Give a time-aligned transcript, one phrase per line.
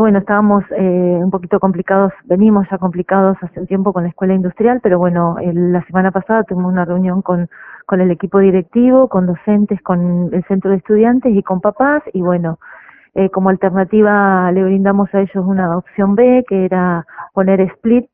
[0.00, 4.34] bueno, estábamos eh, un poquito complicados, venimos ya complicados hace un tiempo con la escuela
[4.34, 7.48] industrial, pero bueno, la semana pasada tuvimos una reunión con,
[7.86, 12.22] con el equipo directivo, con docentes, con el centro de estudiantes y con papás, y
[12.22, 12.58] bueno,
[13.14, 18.08] eh, como alternativa le brindamos a ellos una opción B, que era poner split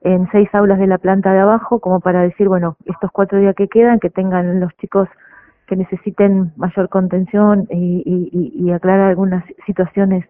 [0.00, 3.54] en seis aulas de la planta de abajo, como para decir, bueno, estos cuatro días
[3.54, 5.08] que quedan, que tengan los chicos
[5.66, 10.24] que necesiten mayor contención y, y, y aclarar algunas situaciones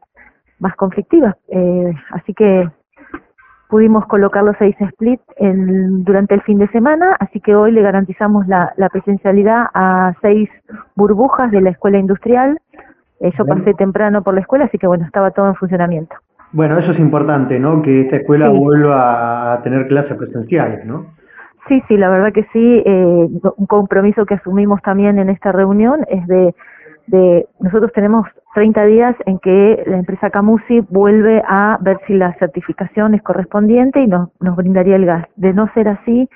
[0.58, 1.36] más conflictivas.
[1.48, 2.68] Eh, así que
[3.68, 7.82] pudimos colocar los seis split en, durante el fin de semana, así que hoy le
[7.82, 10.48] garantizamos la, la presencialidad a seis
[10.94, 12.58] burbujas de la escuela industrial.
[13.20, 16.14] Eh, yo pasé temprano por la escuela, así que bueno, estaba todo en funcionamiento.
[16.52, 17.82] Bueno, eso es importante, ¿no?
[17.82, 21.06] Que esta escuela vuelva a tener clases presenciales, ¿no?
[21.68, 22.82] Sí, sí, la verdad que sí.
[22.86, 26.54] Eh, un compromiso que asumimos también en esta reunión es de
[27.06, 32.32] de nosotros tenemos 30 días en que la empresa Camusi vuelve a ver si la
[32.34, 35.26] certificación es correspondiente y nos, brindaría el gas.
[35.36, 36.28] De no ser así,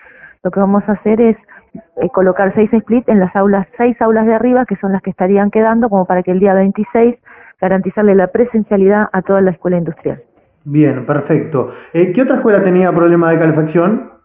[0.45, 1.37] lo que vamos a hacer es
[1.75, 5.11] eh, colocar seis split en las aulas, seis aulas de arriba, que son las que
[5.11, 7.17] estarían quedando, como para que el día 26
[7.61, 10.23] garantizarle la presencialidad a toda la escuela industrial.
[10.65, 11.73] Bien, perfecto.
[11.93, 14.20] Eh, ¿Qué otra escuela tenía problema de calefacción?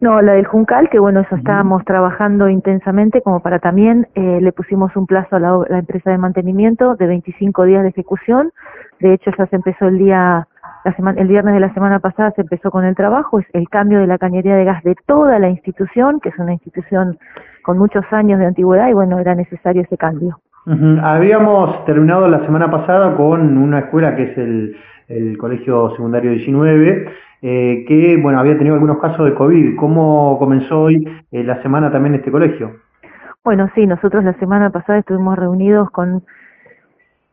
[0.00, 4.52] No, la del Juncal, que bueno, eso estábamos trabajando intensamente, como para también eh, le
[4.52, 8.52] pusimos un plazo a la, empresa de mantenimiento de 25 días de ejecución.
[9.00, 10.46] De hecho, ya se empezó el día,
[10.84, 13.68] la semana, el viernes de la semana pasada se empezó con el trabajo, es el
[13.68, 17.18] cambio de la cañería de gas de toda la institución, que es una institución
[17.62, 20.38] con muchos años de antigüedad y bueno, era necesario ese cambio.
[21.02, 24.76] Habíamos terminado la semana pasada con una escuela que es el,
[25.08, 27.12] el Colegio Secundario 19
[27.46, 29.76] eh, que bueno había tenido algunos casos de COVID.
[29.76, 32.72] ¿Cómo comenzó hoy eh, la semana también este colegio?
[33.44, 36.22] Bueno, sí, nosotros la semana pasada estuvimos reunidos con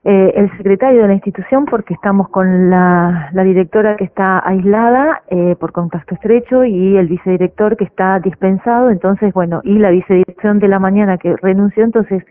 [0.03, 5.21] eh, el secretario de la institución porque estamos con la, la directora que está aislada
[5.29, 10.59] eh, por contacto estrecho y el vicedirector que está dispensado, entonces, bueno, y la vicedirección
[10.59, 12.25] de la mañana que renunció, entonces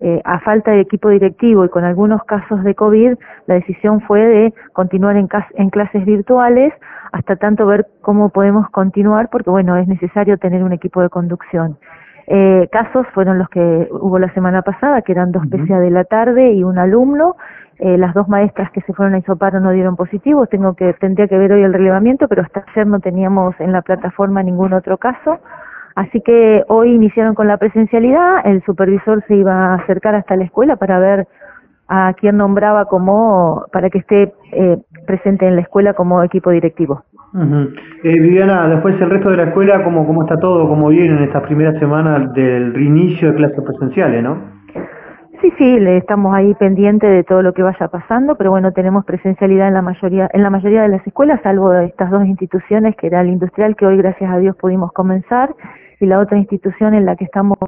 [0.00, 3.14] eh, a falta de equipo directivo y con algunos casos de COVID,
[3.46, 6.72] la decisión fue de continuar en, en clases virtuales
[7.12, 11.78] hasta tanto ver cómo podemos continuar, porque bueno, es necesario tener un equipo de conducción.
[12.26, 16.04] Eh, casos fueron los que hubo la semana pasada, que eran dos PCA de la
[16.04, 17.36] tarde y un alumno.
[17.78, 20.48] Eh, las dos maestras que se fueron a isoparo no dieron positivos.
[20.48, 23.82] Tengo que tendría que ver hoy el relevamiento, pero hasta ayer no teníamos en la
[23.82, 25.38] plataforma ningún otro caso.
[25.96, 30.44] Así que hoy iniciaron con la presencialidad, el supervisor se iba a acercar hasta la
[30.44, 31.26] escuela para ver
[31.88, 37.02] a quién nombraba como, para que esté eh, presente en la escuela como equipo directivo.
[38.04, 40.68] eh, Viviana, después el resto de la escuela, ¿cómo, cómo está todo?
[40.68, 44.56] ¿Cómo viene en estas primeras semanas del reinicio de clases presenciales, no?
[45.40, 49.06] Sí, sí, le estamos ahí pendiente de todo lo que vaya pasando, pero bueno, tenemos
[49.06, 53.06] presencialidad en la mayoría, en la mayoría de las escuelas, salvo estas dos instituciones, que
[53.06, 55.54] era el industrial, que hoy gracias a Dios pudimos comenzar,
[56.00, 57.58] y la otra institución en la que estamos,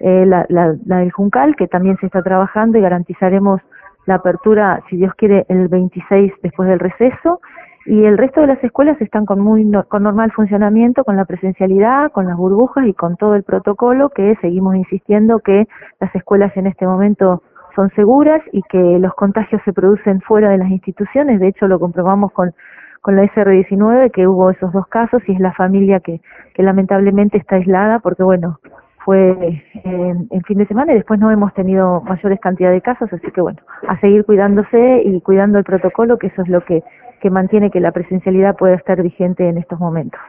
[0.00, 3.60] eh, la, la, la, del Juncal, que también se está trabajando y garantizaremos
[4.06, 7.40] la apertura, si Dios quiere, el 26 después del receso.
[7.86, 12.12] Y el resto de las escuelas están con muy con normal funcionamiento, con la presencialidad,
[12.12, 15.66] con las burbujas y con todo el protocolo que seguimos insistiendo que
[15.98, 17.42] las escuelas en este momento
[17.74, 21.40] son seguras y que los contagios se producen fuera de las instituciones.
[21.40, 22.52] De hecho, lo comprobamos con
[23.00, 26.20] con la SR19 que hubo esos dos casos y es la familia que,
[26.54, 28.58] que lamentablemente está aislada porque bueno,
[29.04, 33.10] fue en, en, fin de semana y después no hemos tenido mayores cantidad de casos,
[33.12, 33.58] así que bueno,
[33.88, 36.82] a seguir cuidándose y cuidando el protocolo, que eso es lo que,
[37.20, 40.20] que mantiene que la presencialidad pueda estar vigente en estos momentos.